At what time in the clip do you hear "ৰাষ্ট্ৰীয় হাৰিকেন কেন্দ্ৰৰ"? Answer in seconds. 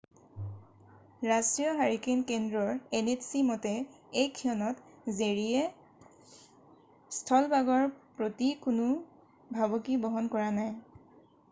1.25-2.71